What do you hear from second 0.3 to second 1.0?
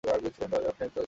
ক্ষমতা রাখেন।